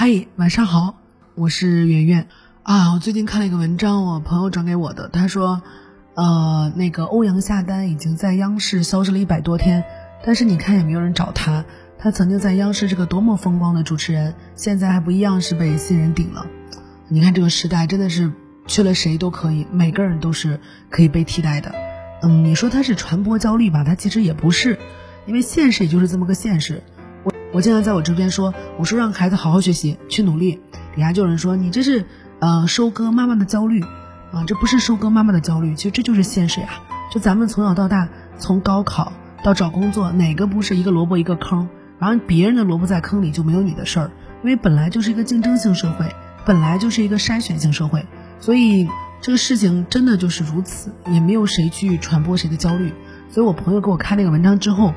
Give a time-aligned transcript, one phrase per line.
[0.00, 0.94] 嗨，晚上好，
[1.34, 2.28] 我是圆圆
[2.62, 2.92] 啊。
[2.92, 5.08] 我最近看了一个文章，我朋友转给我的。
[5.08, 5.60] 他说，
[6.14, 9.82] 呃，那个欧阳夏丹已经在央视消失了一百多天，
[10.24, 11.64] 但是你看也没有人找他。
[11.98, 16.46] 他曾经在央视这个多么风光的主持人，现在还不一样是被新人顶了。
[17.08, 18.30] 你看这个时代真的是
[18.68, 20.60] 缺了谁都可以，每个人都是
[20.90, 21.74] 可以被替代的。
[22.22, 23.82] 嗯，你说他是传播焦虑吧？
[23.82, 24.78] 他其实也不是，
[25.26, 26.84] 因为现实也就是这么个现实。
[27.52, 30.60] 我经常在我直播间说，我说让孩子好好学习，去努力。
[30.94, 32.04] 底下就有人说你这是，
[32.40, 33.82] 呃，收割妈妈的焦虑，
[34.32, 36.68] 啊，这不是收割妈妈的焦虑，其实这就是现实呀。
[37.10, 38.08] 就咱们从小到大，
[38.38, 41.68] 从高考到找工作，哪个不是一个萝卜一个坑？
[41.98, 44.10] 然后别人的萝卜在坑里就没有你的事儿，
[44.42, 46.06] 因为本来就是一个竞争性社会，
[46.44, 48.04] 本来就是一个筛选性社会，
[48.40, 48.86] 所以
[49.22, 52.92] 这个事情真的就是如此，也没有谁去传播谁的焦虑。
[53.30, 54.92] 所以我朋友给我看那个文章之后，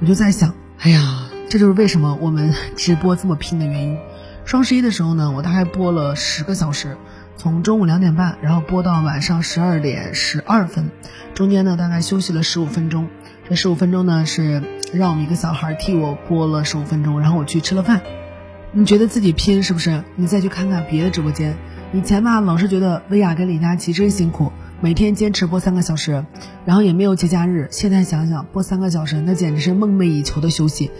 [0.00, 1.27] 我就在想，哎呀。
[1.48, 3.96] 这就是为什么我们直播这么拼的原因。
[4.44, 6.98] 双十一的时候呢，我大概播了十个小时，
[7.36, 10.90] 从中午两点半，然后播到晚上十二点十二分，
[11.34, 13.08] 中间呢大概休息了十五分钟。
[13.48, 18.02] 这十五分钟呢是让我们一个小孩替我播了十五分钟，然后我去吃了饭。
[18.72, 20.04] 你觉得自己拼是不是？
[20.16, 21.56] 你再去看看别的直播间，
[21.94, 24.52] 以前吧老是觉得薇娅跟李佳琦真辛苦，
[24.82, 26.26] 每天坚持播三个小时，
[26.66, 27.68] 然后也没有节假日。
[27.70, 30.90] 现在想想，播三个小时那简直是梦寐以求的休息。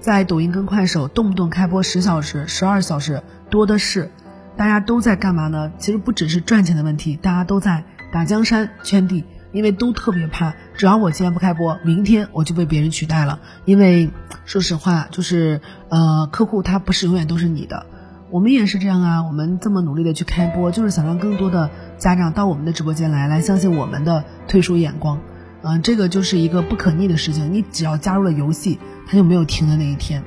[0.00, 4.10] 在抖音跟快手，动不动开播十小时、十二小时，多的是。
[4.56, 5.70] 大家都在干嘛呢？
[5.78, 13.38] 其实不只是赚钱的问题，大家都在打江山、圈地，因为都特别怕，只要我今天不开播，明天我就被别人取代了。
[13.66, 14.10] 因为
[14.46, 17.86] 说实话，就是呃，客户他不是永远都是你的。
[18.30, 25.20] 我们也是这样啊，我们这么努力的去开播，就是想让更多的家长到我们的直播间来，来相信我们的退出眼光。
[25.62, 27.52] 嗯，这个就是一个不可逆的事情。
[27.52, 28.78] 你只要加入了游戏。
[29.10, 30.22] 它就没有停的那一天，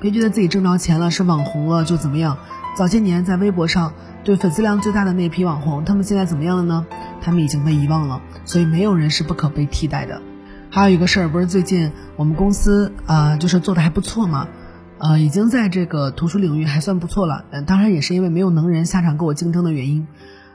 [0.00, 2.38] 别觉得自己挣着钱了是网红了就怎么样。
[2.76, 6.86] 早些年在微博上对粉丝量最大的那批网红，他们现在怎么样了呢？
[7.20, 8.22] 他们已经被遗忘了。
[8.44, 10.22] 所以没有人是不可被替代的。
[10.70, 14.46] 还有一个事儿，不是最近我们公司啊，就是做的还不错嘛，
[14.98, 17.44] 呃，已经在这个图书领域还算不错了。
[17.50, 20.06] 嗯，当然也是因为没有能人下场跟我竞争的原因。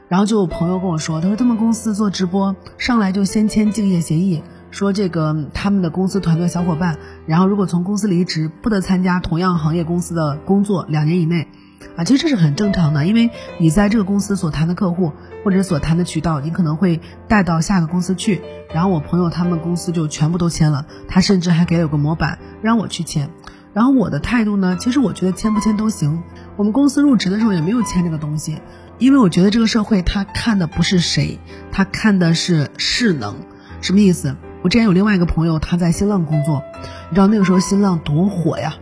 [0.08, 4.42] 然后就有朋友跟我说，他说他们公司做直播上来就先签竞业协议。
[4.70, 11.48] 说这个他们的公司团队小伙伴，然后如果从公司离职，不得参加同样行业公司的工作两年以内，
[11.96, 18.42] 啊，其实这是很正常的，因为你在这个公司所谈的客户或者所谈的渠道，你可能会带到下个公司去。
[18.74, 23.30] 然后我朋友他们公司就全部都签了，他甚至还给了有个模板让我去签。
[23.72, 26.22] 然后我的态度呢，其实我觉得签不签都行。
[26.56, 28.58] 我们公司入职的时候也没有签这个东西，
[28.98, 31.38] 因为我觉得这个社会他看的不是谁，
[31.70, 33.36] 他看的是势能，
[33.80, 34.36] 什么意思？
[34.62, 36.64] 我之前有另外一个朋友，他在新浪工作，
[37.10, 38.74] 你知道那个时候新浪多火呀，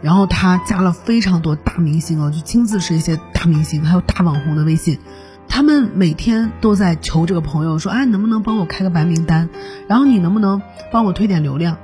[0.00, 5.00] 然后他加了非常多大明星哦，就亲自是一些大明星，还有大网红的微信，
[5.48, 9.48] 他们每天都在求这个朋友说，哎，能不能帮我开个白名单？
[9.88, 11.78] 然后你能不能帮我推点流量？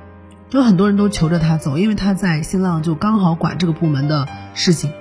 [0.49, 4.91] 就很多人都求着他走，因为他在新浪就刚好管这个部门的事情，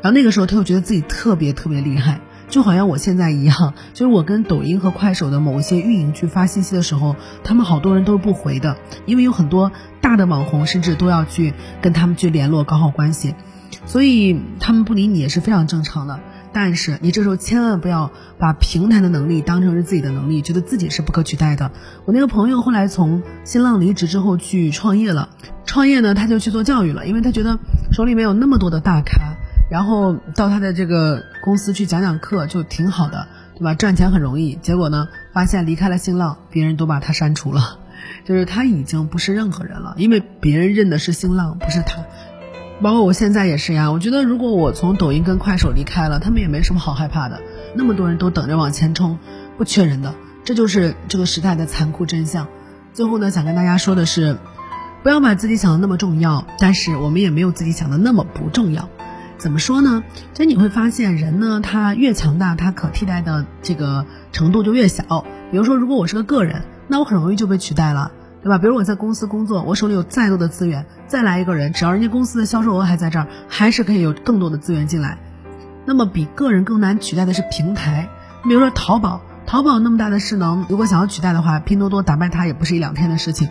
[0.00, 2.20] 然后那个时候他又觉得自己特别特别厉害。
[2.50, 13.34] 就好像我现在一样， 就是我跟抖音和快手的某一些运营去发信息的时候，他们好多人都是不回的，因为有很多大的网红甚至都要去跟他们去联络搞好关系，
[13.86, 16.20] 所以他们不理你也是非常正常的。
[16.52, 21.70] 但是你这时候千万不要把平台的能力当成是自己的能力，觉得自己是不可取代的。
[22.06, 25.28] 我那个朋友后来从新浪离职之后去创业了，
[25.64, 27.60] 创业呢他就去做教育了，因为他觉得
[27.92, 29.36] 手里面有那么多的大咖。
[29.70, 33.74] 然后到他的这个公司去讲讲课就挺好的，对吧？
[33.74, 34.56] 赚钱很容易。
[34.56, 37.78] 结果呢，发现离开了新浪，别人都把他删除了，
[38.26, 42.02] 就是他已经不是任何人了，因为别人认的是新浪，不是他。
[42.82, 43.92] 包括我现在也是呀。
[43.92, 47.40] 我觉得如果我从抖音跟快手离开了，他们也没什么好害怕的。
[47.74, 49.18] 那么多人都等着往前冲，
[49.56, 50.14] 不缺人的，
[50.44, 52.48] 这就是这个时代的残酷真相。
[52.92, 54.36] 最后呢，想跟大家说的是，
[55.04, 58.88] 不要把自己想的那么重要，但是我们也没有自己想的那么不重要。
[59.40, 60.04] 怎么说呢？
[60.34, 65.24] 其实你会发现，人呢，他越强大，他可替代的这个程度就越小。
[65.50, 68.12] 比如说，如果我是个个人，那我很容易就被取代了，
[68.42, 68.58] 对吧？
[68.58, 75.16] 比如我在公司工作，我手里有再多的资源，再来一个人，只要人家公司的销售额还在这儿，还是可以有更多的资源进来。
[75.86, 78.10] 那么，比个人更难取代的是平台。
[78.44, 83.48] 比如说淘宝，淘宝那么大的势能，如果想要取代的话，拼多多打败它也不是一两天的事情，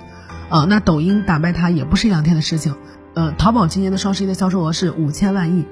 [0.49, 2.75] 啊，那抖音打败它也不是一两天的事情。
[3.13, 5.65] 呃，淘宝今年的双十一的销售额是五千万亿，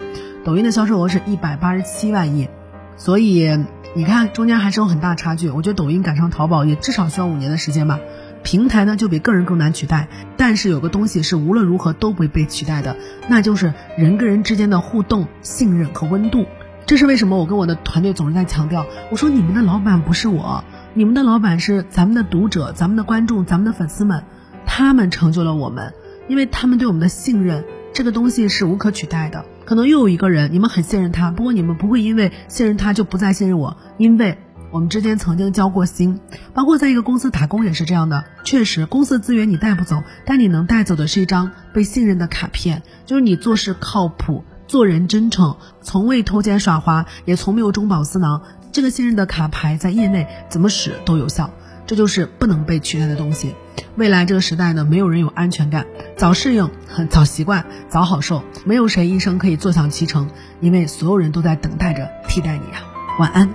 [0.43, 2.47] 抖音的销售额是一百八十七万亿，
[2.95, 3.57] 所以
[3.95, 5.49] 你看中间还是有很大差距。
[5.49, 7.99] 我觉得抖音赶上淘宝也至少需要五年的时间吧。
[8.43, 10.07] 平台呢就比个人更难取代。
[10.37, 12.95] 但是有个东西是无论如何都不会被取代的，
[13.27, 16.45] 那就是人跟人之间的互动、信任和温度。
[16.85, 17.37] 这是为什么？
[17.37, 20.63] 我跟我的团队总是在强调，我说你们的老板不是我，
[20.93, 24.23] 你们的老板是咱们的读者、咱们的观众、咱们的粉丝们，
[24.67, 25.93] 他们成就了我们，
[26.27, 29.43] 因为他们对我们的信任，这个东西是无可取代的。
[29.65, 34.37] 可能又有一个人，你们很信任他，不过你们不会因为信任他就不再信任我，因为
[34.71, 36.19] 我们之间曾经交过心。
[36.53, 44.43] 包括在一个公司打工也是这样的，确实公司资源你带不走，但你能带走的是一张被信任的卡片，就是你做事靠谱。
[44.67, 48.41] 做人真诚，从未偷奸耍滑，也从没有中饱私囊。
[48.73, 51.49] 这个信任的卡牌在业内怎么使都有效，
[51.87, 53.55] 这就是不能被取代的东西。
[53.95, 56.69] 未来这个时代呢，没有人有安全感，早适应、
[57.09, 60.29] 早习惯、早好受，没有谁一生可以坐享其成，
[60.59, 62.85] 因为所有人都在等待着替代你啊。
[63.17, 63.49] 晚安。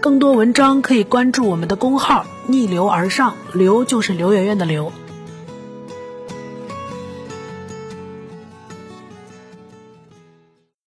[0.00, 4.92] 更多文章可以关注我们的公号“逆流而上”，流就是刘媛媛的刘。